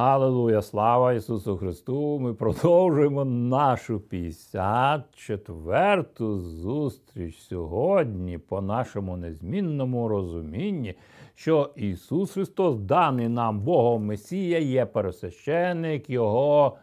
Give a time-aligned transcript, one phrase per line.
[0.00, 2.18] Аллилуйя, слава Ісусу Христу!
[2.18, 10.94] Ми продовжуємо нашу 54-ту зустріч сьогодні по нашому незмінному розумінні,
[11.34, 16.76] що Ісус Христос, даний нам Богом Месія, є пересвященник Його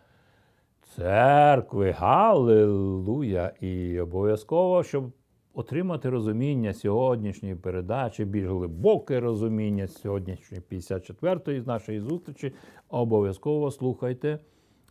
[0.96, 1.92] церкви.
[1.92, 3.52] Галилуя!
[3.61, 5.04] І обов'язково, щоб
[5.58, 12.54] отримати розуміння сьогоднішньої передачі, більш глибоке розуміння сьогоднішньої 54-ї з нашої зустрічі,
[12.89, 14.39] обов'язково слухайте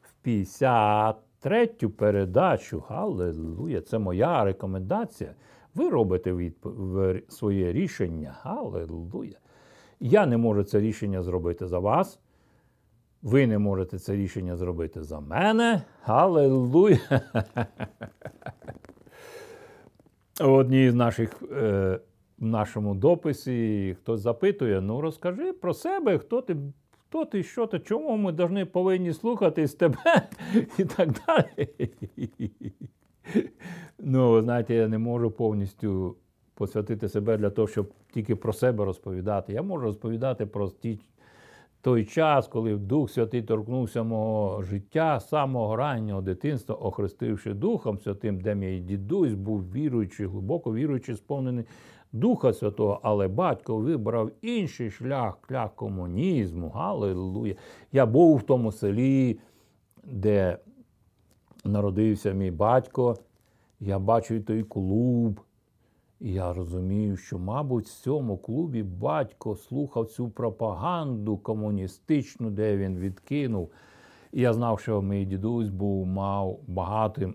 [0.03, 2.85] в 53-ю передачу.
[2.89, 3.81] Галилуя!
[3.81, 5.35] Це моя рекомендація.
[5.75, 6.51] Ви робите
[7.29, 8.37] своє рішення.
[8.43, 9.39] Галилуя!
[10.01, 12.21] Я не можу це рішення зробити за вас.
[13.23, 15.83] Ви не можете це рішення зробити за мене.
[16.03, 16.99] Галилуя!
[20.41, 22.01] В одній з наших е,
[22.39, 26.57] в нашому дописі хтось запитує: ну розкажи про себе, хто ти,
[27.09, 29.13] хто ти, що ти, чому ми повинні повинні
[29.67, 29.99] з тебе
[30.79, 31.69] і так далі.
[33.99, 36.17] Ну, знаєте, я не можу повністю
[36.55, 39.53] посвятити себе для того, щоб тільки про себе розповідати.
[39.53, 41.01] Я можу розповідати про ті
[41.87, 48.55] той час, коли Дух Святий торкнувся мого життя, самого раннього дитинства, охрестивши Духом Святим, де
[48.55, 51.65] мій дідусь був віруючий, глибоко віруючий, сповнений
[52.13, 56.69] Духа Святого, але батько вибрав інший шлях, шлях комунізму.
[56.69, 57.55] Галилуя.
[57.93, 59.39] Я був в тому селі,
[60.05, 60.59] де
[61.65, 63.17] народився мій батько.
[63.81, 65.41] Я бачив той клуб.
[66.21, 72.99] І я розумію, що, мабуть, в цьому клубі батько слухав цю пропаганду комуністичну, де він
[72.99, 73.71] відкинув.
[74.33, 77.35] І я знав, що мій дідусь був мав багатим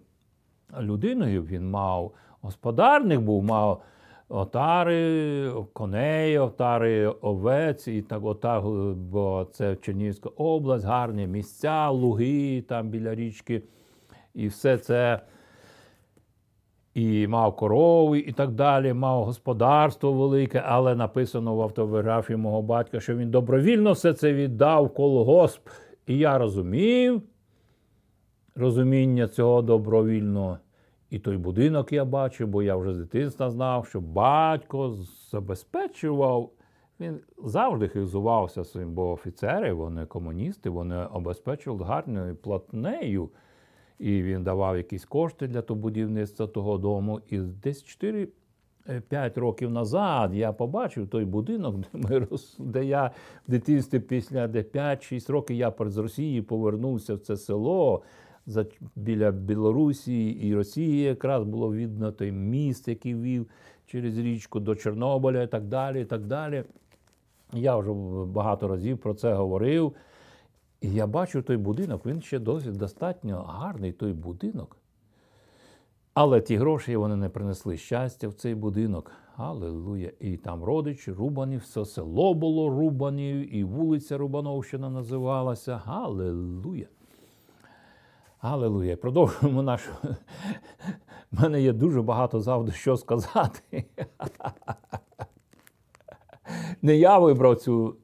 [0.80, 1.44] людиною.
[1.44, 3.84] Він мав господарник, був мав
[4.30, 8.64] отари, коней, отари овець, і так отак,
[8.96, 13.64] бо це Чернігівська область, гарні місця, луги там біля річки.
[14.34, 15.22] І все це
[16.94, 23.00] і мав корови, і так далі, мав господарство велике, але написано в автобіографії мого батька,
[23.00, 25.70] що він добровільно все це віддав колгосп.
[26.08, 27.22] І я розумів
[28.56, 30.58] розуміння цього добровільного.
[31.10, 34.98] І той будинок я бачив, бо я вже з дитинства знав, що батько
[35.32, 36.52] забезпечував.
[37.00, 43.30] Він завжди хизувався своїм, бо офіцери, вони комуністи, вони обезпечували гарною платнею.
[44.02, 47.22] І він давав якісь кошти для того будівництва того дому.
[47.30, 47.86] І десь
[48.88, 52.28] 4-5 років назад я побачив той будинок, де ми
[52.60, 53.12] де я
[53.48, 58.02] в дитинстві після 5-6 років я з Росії повернувся в це село.
[58.46, 63.48] За, Біля Білорусі і Росії якраз було видно той міст, який вів
[63.86, 66.02] через річку до Чорнобиля і так далі.
[66.02, 66.64] і так далі.
[67.54, 67.92] Я вже
[68.26, 69.94] багато разів про це говорив.
[70.82, 74.78] І я бачу той будинок, він ще досить достатньо гарний той будинок.
[76.14, 79.12] Але ті гроші вони не принесли щастя в цей будинок.
[79.36, 80.12] Аллилуйя.
[80.20, 85.82] І там родичі, Рубанів, все село було Рубанів, і вулиця Рубановщина називалася.
[85.86, 86.88] Аллилуйя.
[88.40, 88.98] Аллилуйя.
[88.98, 89.92] Продовжуємо нашу.
[91.32, 93.86] У мене є дуже багато завжди що сказати.
[96.82, 97.96] Не я вибрав цю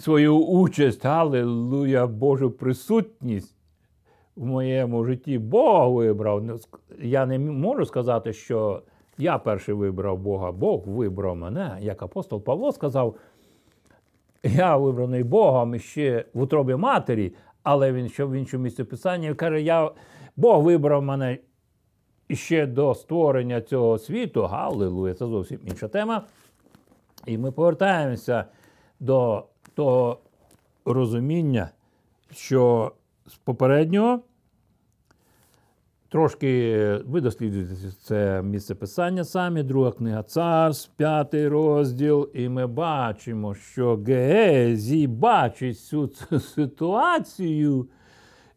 [0.00, 3.54] свою участь, аллилуйя, Божу присутність
[4.36, 6.44] в моєму житті Бог вибрав.
[6.44, 6.58] Ну,
[7.00, 8.82] я не можу сказати, що
[9.18, 13.16] я перший вибрав Бога, Бог вибрав мене, як апостол Павло сказав.
[14.42, 19.62] Я вибраний Богом ще в утробі матері, але він що в іншому місці писання каже,
[19.62, 19.90] я,
[20.36, 21.38] Бог вибрав мене
[22.30, 24.42] ще до створення цього світу.
[24.42, 26.24] Галилуя, це зовсім інша тема.
[27.26, 28.44] І ми повертаємося
[29.00, 29.44] до
[29.74, 30.18] того
[30.84, 31.70] розуміння,
[32.30, 32.92] що
[33.26, 34.20] з попереднього
[36.12, 43.54] трошки ви досліджуєте це місце писання самі, друга книга Царств, п'ятий розділ, і ми бачимо,
[43.54, 46.08] що Геезій бачить цю
[46.54, 47.88] ситуацію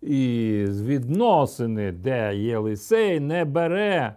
[0.02, 4.16] і з відносини, де Єлисей не бере.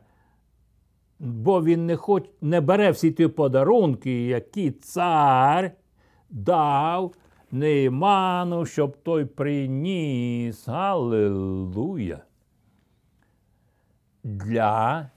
[1.20, 5.70] Бо він не хоч, не бере всі ті подарунки, які цар
[6.30, 7.14] дав
[7.52, 10.68] Нейману, щоб той приніс.
[10.68, 12.18] Аллилуйя.
[14.24, 15.10] Для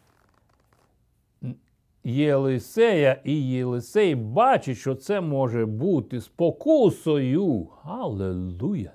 [2.03, 7.67] Єлисея і Єлисей бачить, що це може бути спокусою.
[7.83, 8.91] Аллилуйя.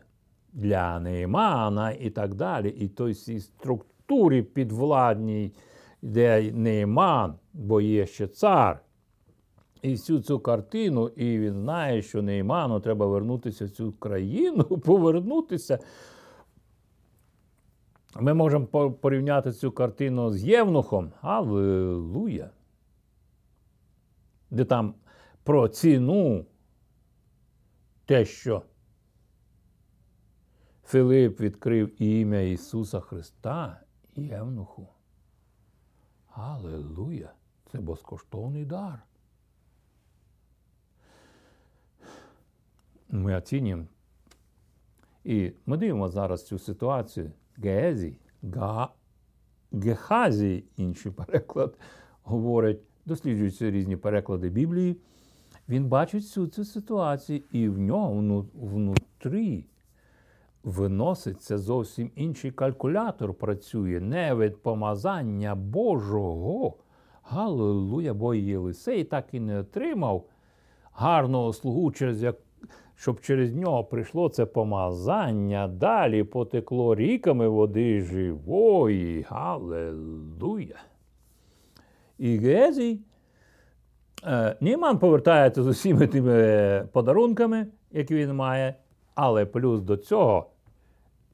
[0.53, 2.69] Для Неймана і так далі.
[2.69, 5.53] І той всій структурі підвладній,
[6.03, 8.86] де Нейман, бо є ще цар
[9.83, 15.79] і всю цю картину, і він знає, що Нейману треба вернутися в цю країну, повернутися.
[18.21, 21.13] Ми можемо порівняти цю картину з Євнухом.
[21.21, 22.51] Аллилуйя.
[24.51, 24.95] Де там
[25.45, 26.47] про ціну
[28.05, 28.63] те, що
[30.85, 33.81] Филип відкрив ім'я Ісуса Христа
[34.17, 34.89] Євнуху.
[36.29, 37.33] Аллилуйя!
[37.73, 39.03] Це безкоштовний дар.
[43.11, 43.85] Ми оцінюємо.
[45.25, 47.33] І ми дивимося зараз цю ситуацію.
[47.57, 48.89] Геезі, Га,
[49.73, 51.79] Гехазі, інший переклад,
[52.23, 54.97] говорять, досліджуються різні переклади Біблії.
[55.69, 59.65] Він бачить всю цю ситуацію, і в нього внутрі
[60.63, 66.77] виноситься зовсім інший калькулятор працює, не від помазання Божого.
[67.23, 70.29] Галилуя, бо Єлисей так і не отримав
[70.93, 72.37] гарного слугу, через як,
[72.97, 79.27] щоб через нього прийшло це помазання, далі потекло ріками води живої.
[79.29, 80.77] Галилуя.
[82.19, 83.01] І Гезій
[84.27, 88.75] Е, Німан повертається з усіма тими подарунками, які він має,
[89.15, 90.47] але плюс до цього,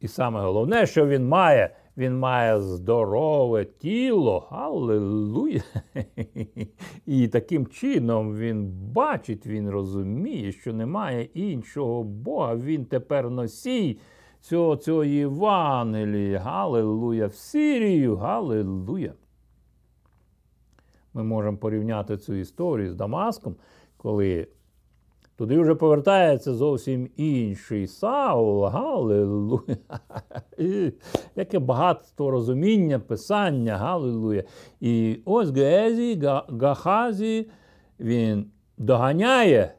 [0.00, 4.48] і саме головне, що він має, він має здорове тіло.
[4.50, 5.62] Аллилуйя!
[7.06, 12.56] І таким чином він бачить, він розуміє, що немає іншого Бога.
[12.56, 13.98] Він тепер носій
[14.40, 16.38] цього цього Євангелія.
[16.38, 17.26] Галилуя!
[17.26, 19.12] В Сирію, Галилуя!
[21.14, 23.56] Ми можемо порівняти цю історію з Дамаском,
[23.96, 24.48] коли
[25.42, 28.64] туди вже повертається зовсім інший Саул.
[28.64, 29.76] Галилуя.
[31.36, 34.44] Яке багатство розуміння, писання, Галилуя.
[34.80, 36.22] І ось Гезі,
[36.60, 37.50] Гахазі,
[38.00, 39.74] він доганяє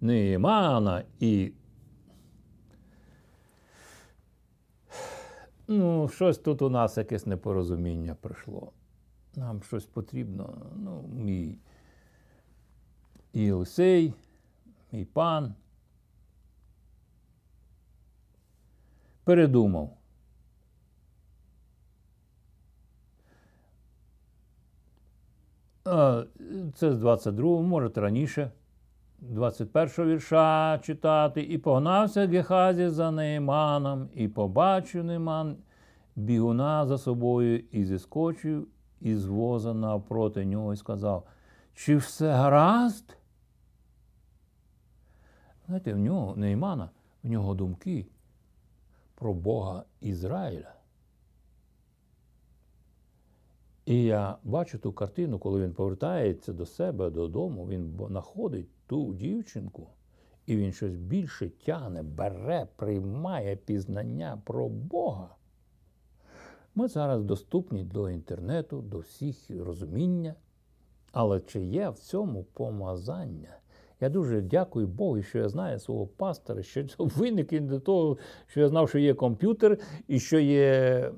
[0.00, 1.52] Неймана і.
[5.68, 8.72] Ну, щось тут у нас якесь непорозуміння прийшло
[9.38, 10.54] нам щось потрібно.
[10.76, 11.58] Ну, мій
[13.32, 14.14] Єлисей,
[14.92, 15.54] мій пан.
[19.24, 19.98] Передумав.
[26.74, 28.50] Це з 22-го, можете раніше,
[29.32, 31.42] 21-го вірша читати.
[31.42, 35.56] І погнався Гехазі за Нейманом, і побачив Нейман
[36.16, 38.68] бігуна за собою, і зіскочив
[39.00, 41.26] із воза навпроти нього і сказав,
[41.74, 43.17] чи все гаразд?
[45.68, 46.90] Знаєте, в нього, Неймана,
[47.22, 48.06] в нього думки
[49.14, 50.74] про Бога Ізраїля.
[53.84, 59.88] І я бачу ту картину, коли він повертається до себе додому, він знаходить ту дівчинку,
[60.46, 65.34] і він щось більше тягне, бере, приймає пізнання про Бога.
[66.74, 70.34] Ми зараз доступні до інтернету, до всіх розуміння.
[71.12, 73.58] Але чи є в цьому помазання?
[74.00, 78.68] Я дуже дякую Богу, що я знаю свого пастора, що виник до того, що я
[78.68, 79.78] знав, що є комп'ютер
[80.08, 81.12] і що є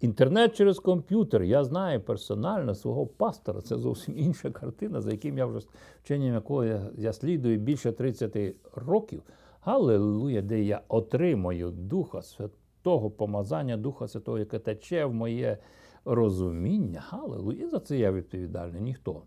[0.00, 1.42] інтернет через комп'ютер.
[1.42, 3.60] Я знаю персонально свого пастора.
[3.60, 5.60] Це зовсім інша картина, за яким я вже
[6.02, 8.36] вченням якого я, я слідую більше 30
[8.74, 9.22] років.
[9.60, 15.58] Аллилуйя, де я отримую Духа Святого помазання Духа Святого, яке тече в моє
[16.04, 17.04] розуміння.
[17.08, 19.22] Галилу, і за це я відповідальний ніхто.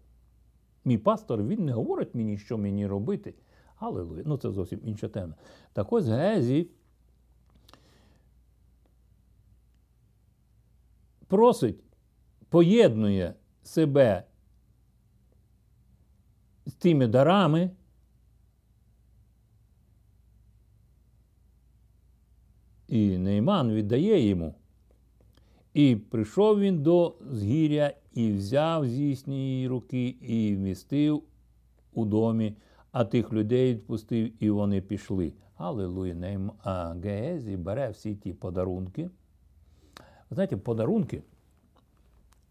[0.85, 3.33] Мій пастор він не говорить мені, що мені робити.
[3.75, 4.23] Галилуя.
[4.25, 5.33] Ну, це зовсім інша тема.
[5.73, 6.67] Так ось Гезі
[11.27, 11.83] просить,
[12.49, 14.23] поєднує себе
[16.65, 17.71] з тими дарами.
[22.93, 24.55] і Нейман віддає йому.
[25.73, 31.23] І прийшов він до згір'я і взяв з їхньої руки, і вмістив
[31.93, 32.57] у домі,
[32.91, 35.33] а тих людей відпустив, і вони пішли.
[35.55, 36.51] Аллилуйя, Нейм...
[37.03, 39.09] Геезі бере всі ті подарунки.
[40.31, 41.23] Знаєте, подарунки,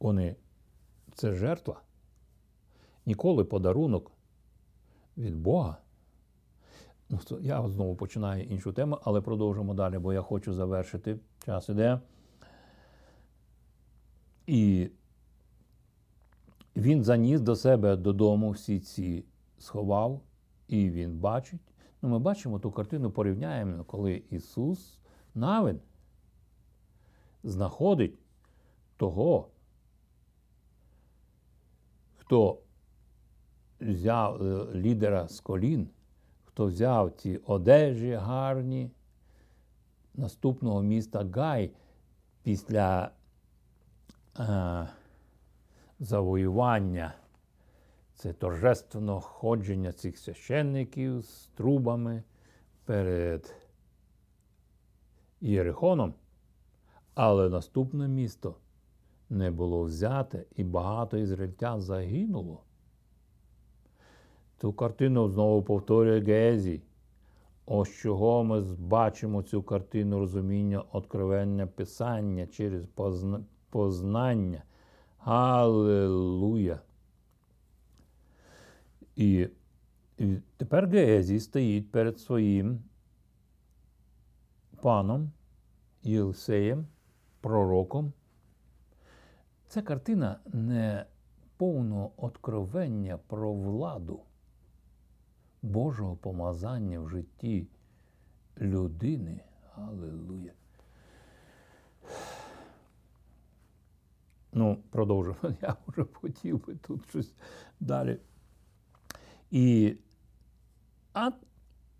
[0.01, 0.37] вони
[1.15, 1.81] це жертва.
[3.07, 4.13] Ніколи подарунок
[5.17, 5.77] від Бога
[7.13, 11.19] Ну, я знову починаю іншу тему, але продовжимо далі, бо я хочу завершити.
[11.45, 12.01] Час іде.
[14.47, 14.91] І
[16.77, 19.25] він заніс до себе додому всі ці
[19.59, 20.21] сховав,
[20.69, 21.61] і він бачить.
[22.03, 24.99] Ну, Ми бачимо ту картину, порівняємо, коли Ісус
[25.35, 25.81] навин
[27.43, 28.19] знаходить
[28.97, 29.49] того,
[32.17, 32.59] хто
[33.81, 35.89] взяв е, лідера з колін,
[36.45, 38.91] хто взяв ці одежі гарні
[40.15, 41.71] наступного міста Гай
[42.43, 43.11] після
[46.01, 47.15] завоювання.
[48.15, 52.23] Це торжественно ходження цих священників з трубами
[52.85, 53.55] перед
[55.41, 56.15] Єрихоном.
[57.15, 58.57] Але наступне місто
[59.31, 62.63] не було взяте, і багато ізраїльтян загинуло.
[64.59, 66.83] Ту картину знову повторює Гезі.
[67.67, 72.87] Ось чого ми бачимо цю картину розуміння откровення Писання через
[73.73, 74.63] познання.
[75.19, 76.81] Аллилуйя!
[79.17, 79.49] І,
[80.57, 82.83] тепер Гезі стоїть перед своїм
[84.81, 85.31] паном
[86.03, 86.87] Єлисеєм,
[87.41, 88.13] пророком.
[89.69, 91.07] Ця картина не
[91.57, 94.21] повного откровення про владу.
[95.63, 97.67] Божого помазання в житті
[98.61, 99.41] людини.
[99.75, 100.53] Аллилуйя.
[104.53, 105.41] Ну, продовжуємо.
[105.63, 107.35] Я вже хотів би тут щось
[107.81, 108.19] далі.
[109.51, 109.97] І
[111.15, 111.31] а,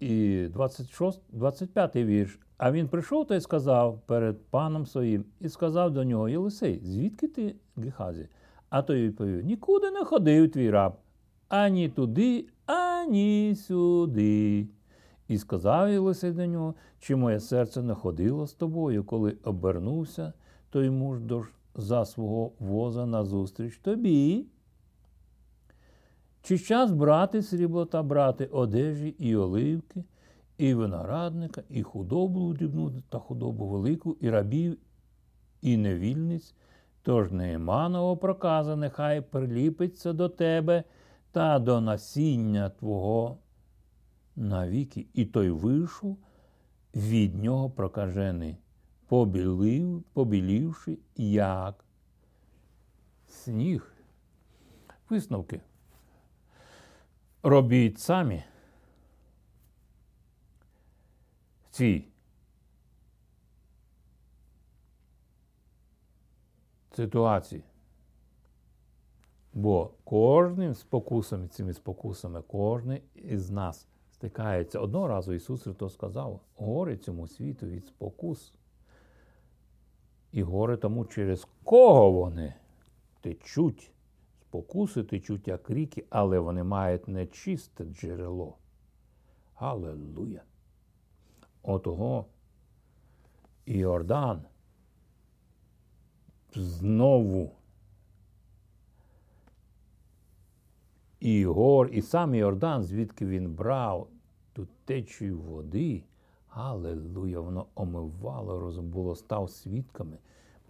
[0.01, 2.39] і 26, 25 вірш.
[2.57, 7.29] А він прийшов та й сказав перед паном своїм і сказав до нього: Єлисей, звідки
[7.29, 8.29] ти Гехазі?
[8.69, 10.97] А той відповів: Нікуди не ходив твій раб,
[11.49, 14.69] ані туди, ані сюди.
[15.29, 20.33] І сказав Єлисей до нього, чи моє серце не ходило з тобою, коли обернувся
[20.71, 21.45] той муж до,
[21.75, 24.47] за свого воза назустріч тобі.
[26.43, 30.05] Чи час брати срібло та брати одежі і оливки,
[30.59, 34.79] і виноградника, і худобу дрібну та худобу велику, і рабів,
[35.63, 36.55] і невільниць,
[37.03, 40.85] тож Неєманово проказа, нехай приліпиться до тебе
[41.33, 43.39] та до насіння Твого
[44.37, 45.07] навіки.
[45.15, 46.19] І той вийшов
[46.95, 48.57] від нього прокажений,
[49.13, 51.85] побілив, побілівши, як
[53.29, 53.93] сніг.
[55.11, 55.61] Висновки.
[57.43, 58.45] Робіть самі
[61.71, 62.05] ці
[66.97, 67.63] ситуації.
[69.53, 74.81] Бо кожним спокусами, цими спокусами, кожен із нас стикається.
[74.81, 78.53] Одного разу Ісус Христос сказав, горе цьому світу від спокус.
[80.33, 82.55] І горе тому, через кого вони
[83.21, 83.93] течуть.
[84.41, 88.59] Спокуси течуть, як ріки, але вони мають нечисте джерело.
[89.55, 90.43] Аллилуйя!
[91.63, 92.27] Отого
[93.65, 94.45] Іордан
[96.55, 97.53] знову
[101.21, 104.09] і гор, і сам Йордан, звідки він брав
[104.53, 106.05] ту течію води,
[106.55, 110.19] Аллилуйя, воно омивало розум, було став свідками,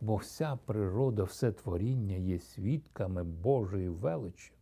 [0.00, 4.52] бо вся природа, все творіння є свідками Божої величі.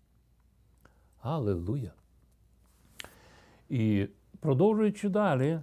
[1.21, 1.93] Аллилуйя.
[3.69, 4.09] І
[4.41, 5.61] продовжуючи далі,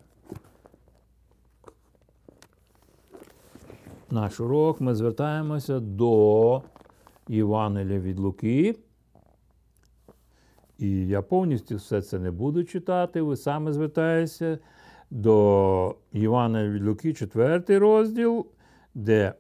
[4.12, 6.62] наш урок ми звертаємося до
[7.28, 8.76] Євангелія від Луки.
[10.78, 13.22] І я повністю все це не буду читати.
[13.22, 14.60] Ви саме звертаєтеся
[15.10, 18.46] до Івана від Луки, 4 розділ,
[18.94, 19.34] де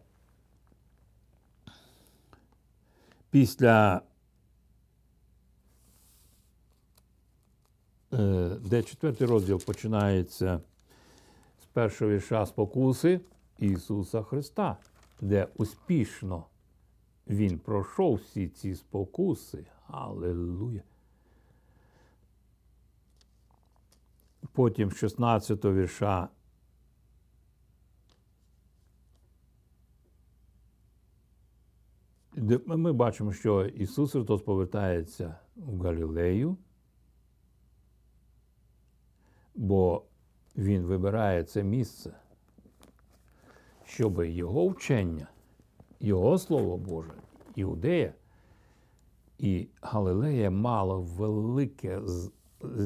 [3.29, 4.01] після
[8.13, 10.61] е, де четвертий розділ починається
[11.63, 13.21] з першого вірша спокуси
[13.57, 14.77] Ісуса Христа,
[15.21, 16.45] де успішно
[17.27, 19.65] Він пройшов всі ці спокуси.
[19.87, 20.81] Аллилуйя!
[24.57, 26.29] Потім 16 вірша.
[32.65, 36.57] Ми бачимо, що Ісус Христос повертається в Галілею,
[39.55, 40.03] бо
[40.55, 42.13] Він вибирає це місце,
[43.83, 45.27] щоб Його вчення,
[45.99, 47.13] Його Слово Боже,
[47.55, 48.13] Іудея
[49.37, 52.01] і Галилея мало велике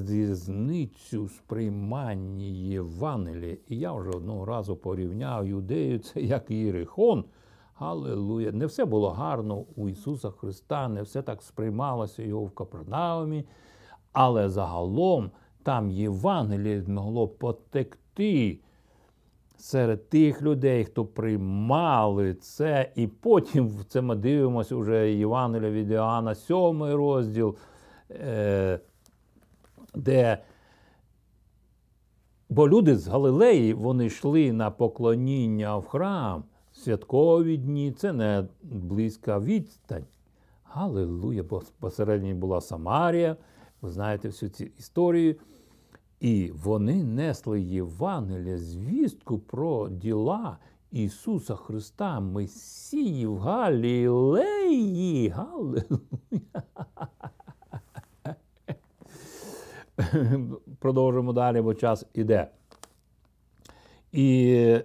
[0.10, 3.58] різницю сприймання Євангелія.
[3.68, 7.26] І я вже одного разу порівняв юдею, це як Єрихон.
[7.76, 8.52] Аллилуйя.
[8.52, 13.46] Не все було гарно у Ісуса Христа, не все так сприймалося його в Капернаумі,
[14.14, 15.32] але загалом
[15.64, 18.60] там Євангеліє могло потекти
[19.58, 22.92] серед тих людей, хто приймали це.
[22.96, 27.56] І потім це ми дивимося вже Євангелія від Іоанна, 7 розділ
[28.12, 28.80] е,
[29.96, 30.44] де
[32.50, 39.40] Бо люди з Галилеї вони йшли на поклоніння в храм, святкові дні, це не близька
[39.40, 40.06] відстань.
[40.64, 43.38] Галилуя, бо посередині була Самарія,
[43.82, 45.36] ви знаєте всю цю історію.
[46.20, 50.58] І вони несли Євангелія, звістку про діла
[50.92, 55.30] Ісуса Христа, Месії в Галілеї.
[55.30, 55.82] Галилуя.
[60.80, 62.48] Продовжимо далі, бо час іде.
[64.12, 64.78] І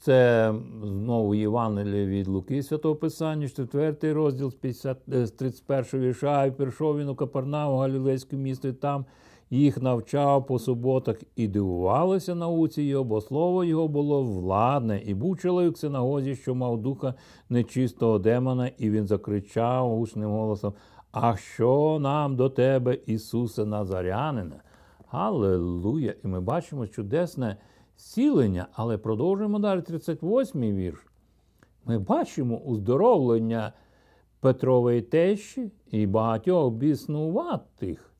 [0.00, 6.44] це знову Євангеліє від Луки Святого Писання, 4 розділ з 50, з 31 вірша.
[6.44, 9.04] І прийшов він у Капернаум, Галілейське місто, і там
[9.50, 15.38] їх навчав по суботах і дивувалися науці його, бо слово його було владне, і був
[15.38, 17.14] чоловік в синагозі, що мав духа
[17.48, 20.72] нечистого демона, і він закричав гучним голосом:
[21.12, 24.62] А що нам до тебе, Ісусе Назарянине?
[25.10, 26.14] Аллилуйя!
[26.24, 27.56] І ми бачимо чудесне
[27.98, 31.06] зцілення, але продовжуємо далі 38-й вірш.
[31.84, 33.72] Ми бачимо уздоровлення
[34.40, 38.12] Петрової тещі і багатьох біснуватих.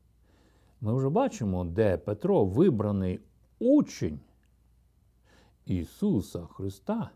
[0.81, 3.19] Ми вже бачимо, де Петро вибраний
[3.59, 4.19] учень
[5.65, 7.09] Ісуса Христа.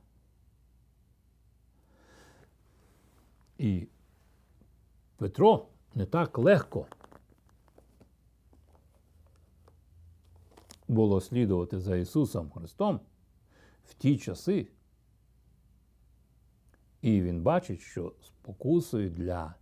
[3.58, 3.88] І
[5.18, 6.88] Петро не так легко
[10.88, 13.00] було слідувати за Ісусом Христом
[13.86, 14.68] в ті часи.
[17.02, 19.56] І він бачить, що спокусою для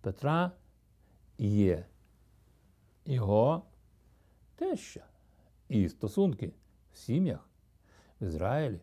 [0.00, 0.52] Петра
[1.38, 1.86] є
[3.04, 3.62] його
[4.56, 5.06] теща
[5.68, 6.52] і стосунки
[6.92, 7.48] в сім'ях
[8.20, 8.80] в Ізраїлі.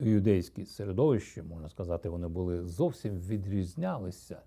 [0.00, 4.42] В юдейській середовищі, можна сказати, вони були зовсім відрізнялися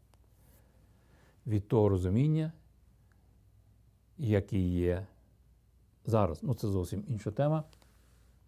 [1.48, 2.52] від того розуміння,
[4.18, 5.08] яке є
[6.06, 6.44] зараз.
[6.44, 7.64] Ну, це зовсім інша тема.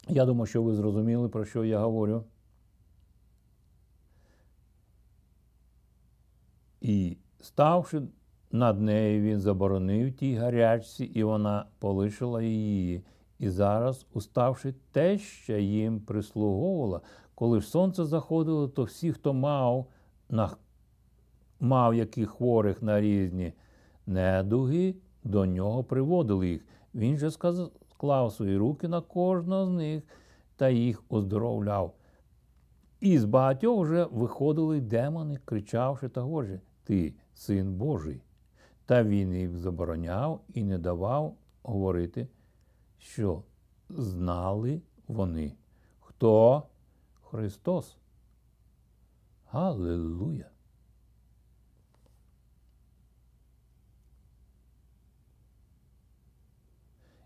[0.07, 2.23] Я думаю, що ви зрозуміли, про що я говорю.
[6.81, 8.01] І ставши
[8.51, 13.03] над нею, він заборонив тій гарячці, і вона полишила її.
[13.39, 17.01] І зараз, уставши те, що їм прислуговувала,
[17.35, 19.87] коли ж сонце заходило, то всі, хто мав
[20.29, 20.49] на,
[21.59, 23.53] мав яких хворих на різні
[24.05, 26.65] недуги, до нього приводили їх.
[26.95, 30.03] Він же склав свої руки на кожного з них
[30.55, 31.93] та їх оздоровляв.
[32.99, 38.21] І з багатьох вже виходили демони, кричавши та говорячи, Ти син Божий.
[38.85, 42.27] Та він їх забороняв і не давав говорити,
[43.05, 43.43] що
[43.89, 45.57] знали вони,
[45.99, 46.63] хто
[47.21, 47.97] Христос.
[49.45, 50.45] Галилуя!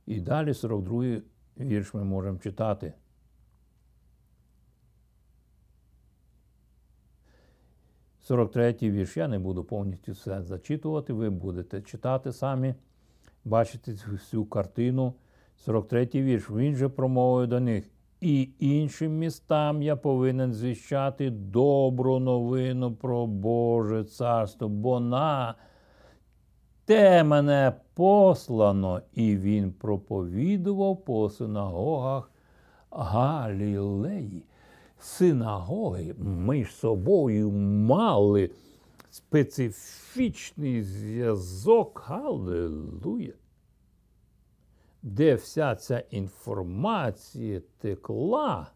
[0.06, 1.22] І далі 42
[1.58, 2.94] вірш ми можемо читати.
[8.22, 9.18] Сорок третій вірш.
[9.18, 11.14] Я не буду повністю все зачитувати.
[11.14, 12.76] Ви будете читати самі,
[13.46, 15.14] бачити всю картину.
[15.68, 16.50] 43-й вірш.
[16.50, 17.90] Він же промовив до них.
[18.22, 25.56] І іншим містам я повинен звіщати добру новину про Боже царство, бо на
[26.86, 32.32] те мене послано, і він проповідував по синагогах
[32.92, 34.44] Галілеї.
[35.00, 36.16] Синагоги
[36.48, 38.50] між собою мали
[39.10, 42.04] специфічний зв'язок.
[42.06, 43.34] Галилуя!
[45.04, 48.68] Де вся ця інформація текла.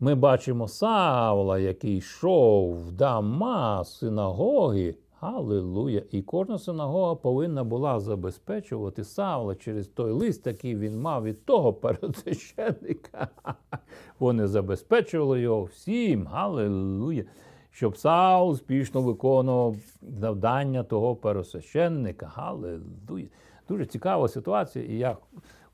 [0.00, 4.94] Ми бачимо Савла, який йшов в дома синагоги.
[5.20, 6.02] Аллилуйя!
[6.10, 11.72] І кожна синагога повинна була забезпечувати Савла через той лист, який він мав від того
[11.72, 13.28] пересвященника.
[14.18, 17.24] Вони забезпечували його всім, Галилуя!
[17.70, 22.26] Щоб Саул успішно виконував завдання того пересвященника.
[22.34, 23.26] Галилуя!
[23.68, 24.84] Дуже цікава ситуація.
[24.84, 25.16] І я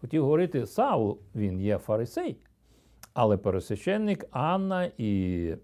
[0.01, 2.37] хотів говорити, Саул, він є фарисей,
[3.15, 5.55] але пересвященник Анна і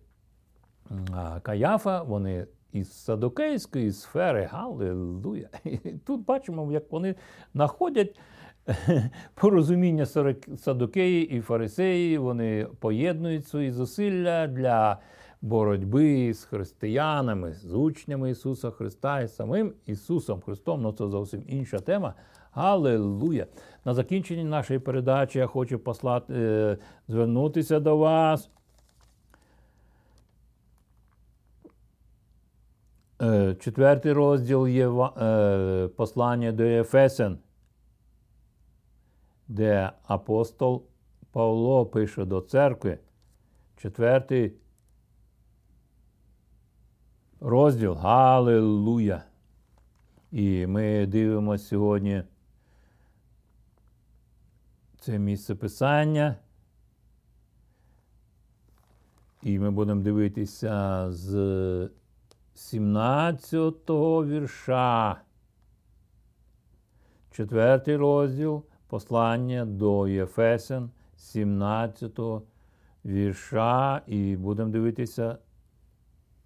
[1.42, 5.48] Каяфа, вони із садокейської сфери, Галилуя.
[5.64, 7.14] І тут бачимо, як вони
[7.54, 8.20] знаходять
[9.34, 10.06] порозуміння
[10.56, 14.98] садокеї і фарисеї, вони поєднують свої зусилля для
[15.42, 20.82] боротьби з християнами, з учнями Ісуса Христа і самим Ісусом Христом.
[20.82, 22.14] Ну це зовсім інша тема.
[22.52, 23.46] Аллилуйя!
[23.84, 28.50] На закінченні нашої передачі я хочу послати, е, звернутися до вас
[33.22, 37.38] Е, четвертий розділ є е, послання до Ефесен,
[39.48, 40.82] де апостол
[41.32, 42.98] Павло пише до церкви.
[43.76, 44.52] Четвертий
[47.40, 49.22] розділ Галилуя.
[50.32, 52.22] І ми дивимося сьогодні
[55.00, 56.36] це місце писання.
[59.42, 61.90] І ми будемо дивитися з
[62.54, 65.20] 17 го вірша.
[67.30, 72.42] Четвертий розділ послання до Єфесен, 17 го
[73.04, 74.02] вірша.
[74.06, 75.38] І будемо дивитися,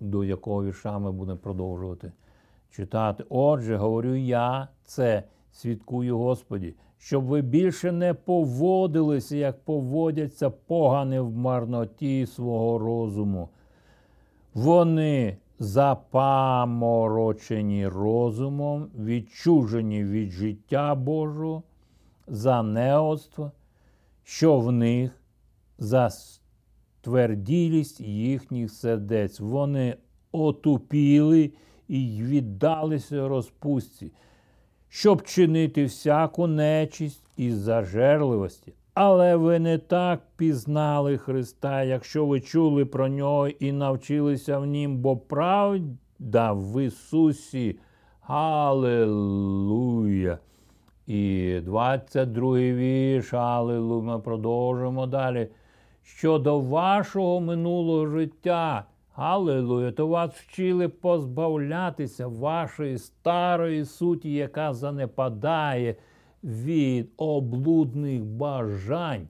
[0.04, 2.12] до якого вірша ми будемо продовжувати
[2.70, 3.24] читати.
[3.28, 11.36] Отже, говорю я, це свідкую Господі, щоб ви більше не поводилися, як поводяться погани в
[11.36, 13.48] марноті свого розуму.
[14.54, 21.62] Вони запаморочені розумом, відчужені від життя Божого,
[22.26, 23.52] за неоцтво,
[24.22, 25.20] що в них
[25.78, 26.10] за
[27.04, 29.40] тверділість їхніх сердець.
[29.40, 29.96] Вони
[30.32, 31.52] отупіли
[31.88, 34.12] і віддалися розпустці,
[34.88, 38.72] щоб чинити всяку нечість і зажерливості.
[38.94, 44.96] Але ви не так пізнали Христа, якщо ви чули про нього і навчилися в Нім,
[44.96, 47.78] бо правда в Ісусі.
[48.26, 49.58] Аллилуйя!
[51.06, 55.48] І 22 вірш, Аллилуйя, ми продовжуємо далі.
[56.04, 65.96] Щодо вашого минулого життя, Аллилуйя, то вас вчили позбавлятися вашої старої суті, яка занепадає
[66.44, 69.28] від облудних бажань.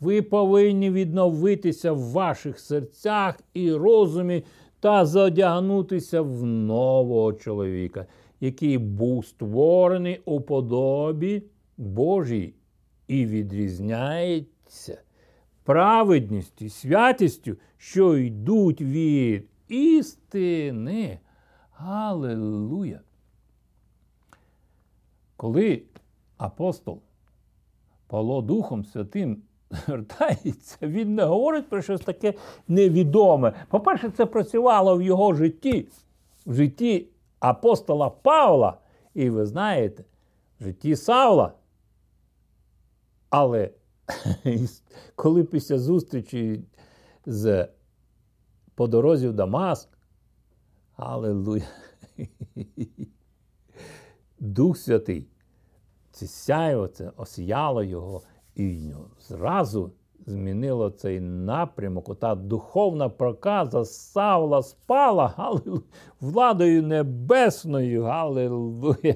[0.00, 4.44] Ви повинні відновитися в ваших серцях і розумі
[4.80, 8.06] та задягнутися в нового чоловіка,
[8.40, 11.42] який був створений у подобі
[11.76, 12.54] Божій
[13.08, 14.98] і відрізняється
[15.66, 21.18] праведністю, і святістю, що йдуть від істини.
[21.72, 23.00] Галилуя!
[25.36, 25.82] Коли
[26.36, 27.00] апостол
[28.06, 32.34] Павло Духом Святим звертається, він не говорить про щось таке
[32.68, 33.52] невідоме.
[33.68, 35.88] По-перше, це працювало в його житті,
[36.46, 37.06] в житті
[37.40, 38.78] апостола Павла.
[39.14, 40.04] І ви знаєте,
[40.60, 41.52] в житті Савла.
[43.30, 43.70] Але
[45.14, 46.64] коли після зустрічі
[47.26, 47.68] з
[48.74, 49.88] по дорозі в Дамаск,
[50.96, 51.68] Аллилуйя,
[54.38, 55.28] Дух Святий
[56.16, 58.22] це сяйво, це осіяло його,
[58.54, 59.92] і зразу
[60.26, 62.08] змінило цей напрямок.
[62.08, 65.82] Ота духовна проказа Савла спала галилу,
[66.20, 68.04] владою небесною.
[68.04, 69.14] Галилуя.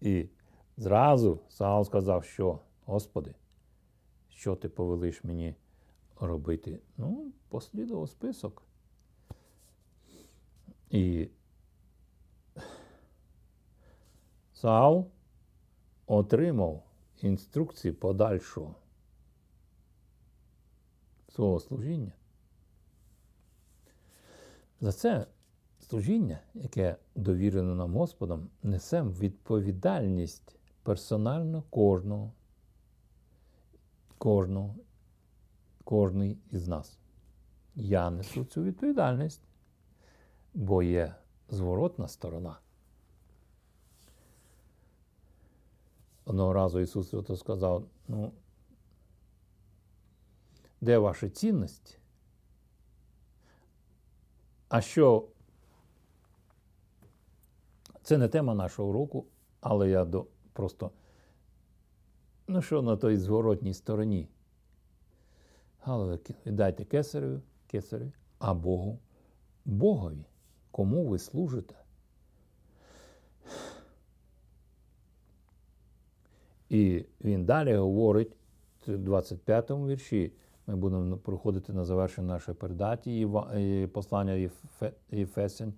[0.00, 0.26] І
[0.76, 3.34] зразу Савл сказав, що, Господи,
[4.28, 5.54] що ти повелиш мені
[6.20, 6.80] робити?
[6.96, 8.62] Ну, послідував список.
[10.90, 11.28] І
[14.52, 15.10] Сау
[16.06, 16.82] отримав
[17.22, 18.74] інструкції подальшого
[21.28, 22.12] свого служіння.
[24.80, 25.26] За це
[25.80, 32.32] служіння, яке довірено нам Господом, несемо відповідальність персонально кожного,
[34.18, 34.74] кожного,
[35.84, 36.98] кожний із нас.
[37.74, 39.42] Я несу цю відповідальність,
[40.54, 41.14] бо є
[41.48, 42.58] зворотна сторона.
[46.24, 48.32] Одного разу Ісус Свято сказав: ну,
[50.80, 51.98] де ваша цінність?
[54.68, 55.28] А що
[58.02, 59.26] це не тема нашого уроку,
[59.60, 60.90] але я до, просто,
[62.48, 64.28] ну що на той зворотній стороні?
[65.80, 68.98] Але віддайте кесареві, кесареві, а Богу,
[69.64, 70.24] Богові,
[70.70, 71.74] кому ви служите?
[76.68, 78.36] І він далі говорить
[78.86, 80.32] в 25 му вірші.
[80.66, 83.20] Ми будемо проходити на завершення нашої передаті
[83.56, 84.50] і послання
[85.10, 85.74] Єфесень,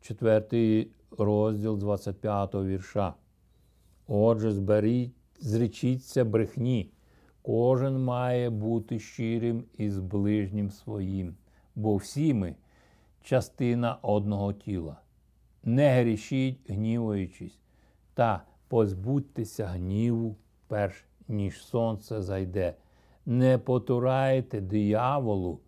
[0.00, 0.86] 4
[1.18, 3.14] розділ 25 го вірша.
[4.06, 6.90] Отже, зберіть, зречіться брехні.
[7.42, 11.34] Кожен має бути щирим із ближнім своїм,
[11.74, 12.54] бо всі ми
[13.22, 14.96] частина одного тіла.
[15.64, 17.58] Не грішіть, гнівуючись,
[18.14, 20.36] та позбудьтеся гніву,
[20.68, 22.74] перш ніж сонце зайде.
[23.26, 25.60] Не потурайте дияволу,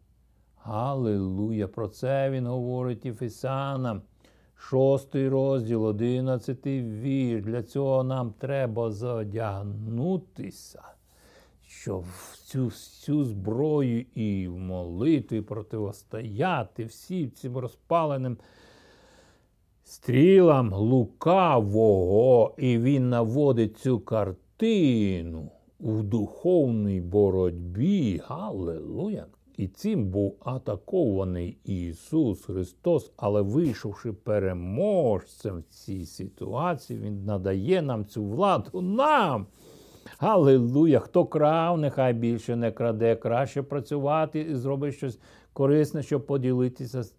[0.64, 1.68] Галилуя!
[1.68, 4.02] Про це він говорить Ефесянам.
[4.68, 7.44] Шостий розділ, одинадцятий вірш.
[7.44, 10.82] Для цього нам треба задягнутися,
[11.66, 12.04] щоб
[12.44, 18.36] цю всю зброю і в молитві противостояти всім цим розпаленим
[19.84, 22.54] стрілам лукавого.
[22.58, 28.20] І він наводить цю картину в духовній боротьбі.
[28.26, 29.26] Галилуя!
[29.56, 38.04] І цим був атакований Ісус Христос, але вийшовши переможцем в цій ситуації, Він надає нам
[38.04, 39.46] цю владу нам.
[40.18, 40.98] Галилуя!
[40.98, 45.18] Хто крав, нехай більше не краде, краще працювати і зробити щось
[45.52, 47.14] корисне, щоб поділитися з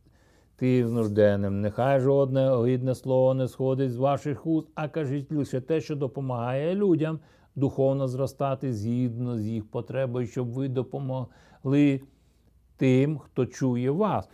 [0.56, 1.62] тим нужденним.
[1.62, 6.76] Нехай жодне огидне слово не сходить з ваших уст, а кажіть лише те, що допомагає
[6.76, 7.20] людям
[7.56, 12.02] духовно зростати згідно з їх потребою, щоб ви допомогли
[12.78, 14.30] тим, хто чує вас.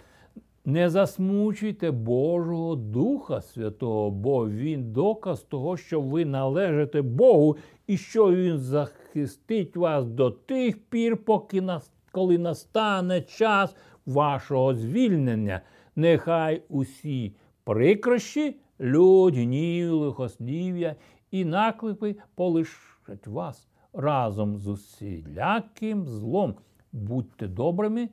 [0.66, 8.32] Не засмучуйте Божого Духа Святого, бо Він доказ того, що ви належите Богу, і що
[8.32, 11.64] Він захистить вас до тих пір, поки
[12.12, 13.76] коли настане час
[14.06, 15.62] вашого звільнення.
[15.96, 20.96] Нехай усі прикрощі, людь, гнів, лихослів'я
[21.32, 26.56] і наклепи полишать вас разом з усіляким злом.
[26.92, 28.10] Будьте добрими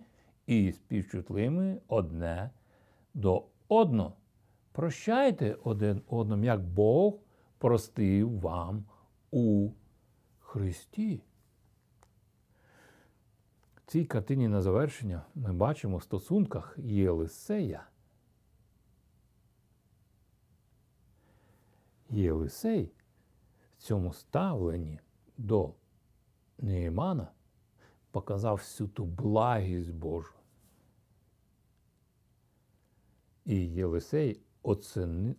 [0.46, 2.50] і співчутливими одне
[3.14, 4.16] до одного.
[4.72, 7.18] Прощайте один одному, як Бог
[7.58, 8.84] простив вам
[9.30, 9.70] у
[10.38, 11.22] Христі.
[13.76, 17.86] В цій картині на завершення ми бачимо в стосунках Єлисея.
[22.10, 22.92] Єлисей
[23.78, 25.00] в цьому ставленні
[25.38, 25.74] до
[26.58, 27.28] Неємана
[28.10, 30.35] показав всю ту благість Божу.
[33.46, 34.40] І Єлисей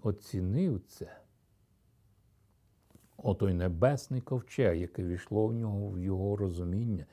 [0.04, 1.17] оцінив це.
[3.17, 7.06] Отой небесний ковчег, який війшло в нього в його розуміння.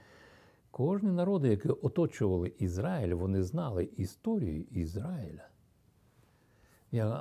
[0.70, 5.48] Кожні народи, які оточували Ізраїль, вони знали історію Ізраїля.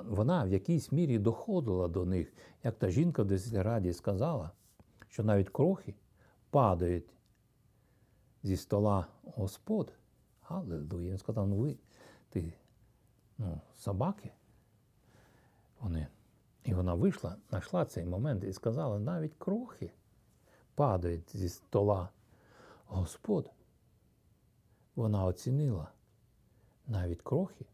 [0.05, 2.33] Вона в якійсь мірі доходила до них,
[2.63, 4.51] як та жінка в Десятираді сказала,
[5.07, 5.95] що навіть крохи
[6.49, 7.13] падають
[8.43, 9.93] зі стола Господ.
[10.41, 11.11] Аллилуйя.
[11.11, 11.77] Він сказав, ну ви,
[12.29, 12.53] ти,
[13.37, 14.31] ну, собаки.
[15.79, 16.07] Вони.
[16.63, 19.91] І вона вийшла, знайшла цей момент і сказала, навіть крохи
[20.75, 22.09] падають зі стола
[22.85, 23.51] Господ.
[24.95, 25.91] Вона оцінила,
[26.87, 27.65] навіть крохи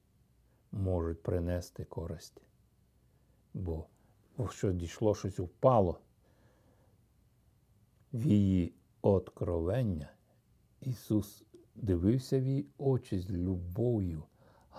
[0.72, 2.42] можуть принести користь.
[3.54, 3.86] Бо
[4.50, 6.00] що дійшло щось впало
[8.14, 10.10] в її откровення.
[10.82, 11.44] Ісус
[11.76, 14.24] дивився в її очі з любов'ю.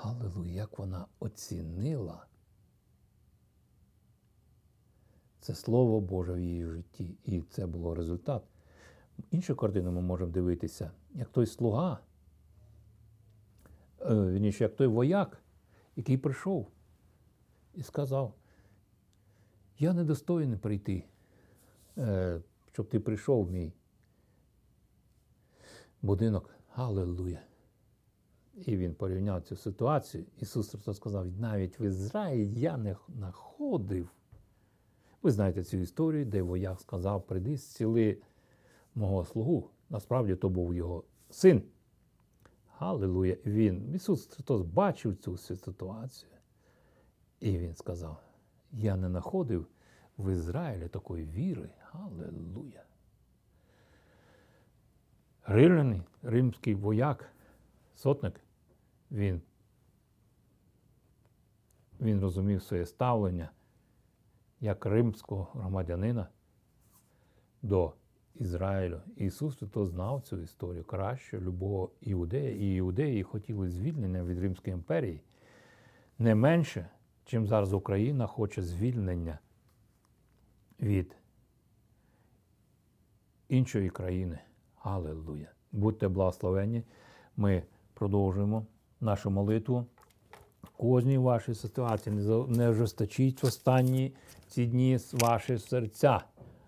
[0.03, 2.27] Галилуя, як вона оцінила
[5.41, 7.17] це Слово Боже в її житті.
[7.25, 8.43] І це було результат.
[9.31, 11.99] Іншу картину ми можемо дивитися, як той слуга,
[14.01, 15.43] е, вірніше, як той вояк,
[15.97, 16.71] який прийшов
[17.75, 18.35] і сказав:
[19.79, 21.05] Я недостойний прийти,
[21.99, 22.41] е,
[22.73, 23.73] щоб ти прийшов в мій
[26.03, 26.55] будинок.
[26.75, 27.50] Аллилуйя.
[28.55, 30.25] І він порівняв цю ситуацію.
[30.39, 34.09] Ісус Христос сказав, навіть в Ізраїлі я не знаходив.
[35.23, 38.19] Ви знаєте цю історію, де вояк сказав, прийди, зціли
[38.95, 39.71] мого слугу.
[39.91, 41.63] Насправді то був його син.
[42.79, 43.37] Галилуя!
[43.47, 46.33] Він, Ісус Христос бачив цю ситуацію.
[47.41, 48.23] І Він сказав:
[48.73, 49.67] Я не знаходив
[50.19, 51.71] в Ізраїлі такої віри.
[51.81, 52.83] Галилуя!
[55.47, 57.33] Римляний, римський вояк,
[58.01, 58.41] сотник,
[59.11, 59.43] він
[62.01, 63.51] він розумів своє ставлення
[64.61, 66.29] як римського громадянина
[67.63, 67.93] до
[68.35, 69.01] Ізраїлю.
[69.17, 75.23] Ісус то знав цю історію краще любого іудея, і іудеї хотіли звільнення від Римської імперії
[76.19, 76.89] не менше,
[77.25, 79.39] чим зараз Україна хоче звільнення
[80.81, 81.17] від
[83.49, 84.39] іншої країни.
[84.83, 85.49] Аллилуйя!
[85.73, 86.83] Будьте благословені.
[87.37, 87.63] Ми
[88.01, 88.67] продовжуємо
[89.01, 89.87] нашу молитву.
[90.77, 92.17] Кожній вашій ситуації
[92.49, 94.15] не ожесточіть в останні
[94.49, 96.21] ці дні ваші серця.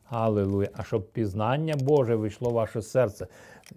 [0.05, 0.69] Аллилуйя.
[0.73, 3.27] А щоб пізнання Боже вийшло в ваше серце.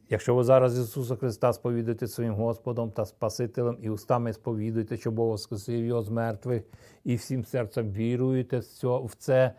[0.10, 5.28] Якщо ви зараз Ісуса Христа сповідуєте своїм Господом та Спасителем і устами сповідуєте, що Бог
[5.28, 6.64] воскресив Його з мертвих,
[7.04, 9.54] і всім серцем віруєте в це,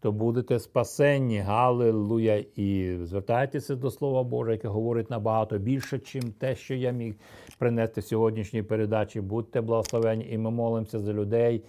[0.00, 1.38] то будете спасенні.
[1.38, 2.44] Галилуя!
[2.56, 7.14] І звертайтеся до Слова Божого, яке говорить набагато більше, чим те, що я міг
[7.58, 9.20] принести в сьогоднішній передачі.
[9.20, 11.62] Будьте благословені, і ми молимося за людей,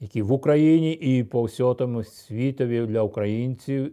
[0.00, 3.92] які в Україні і по всьому світові для українців,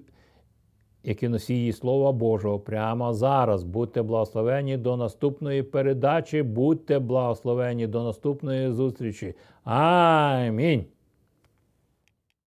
[1.03, 3.63] які носії Слова Божого прямо зараз.
[3.63, 9.33] Будьте благословені до наступної передачі, будьте благословені до наступної зустрічі.
[9.63, 10.85] Амінь.